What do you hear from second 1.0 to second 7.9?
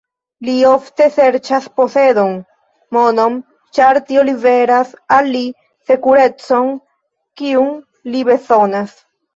serĉas posedon, monon ĉar tio liveras al li sekurecon kiun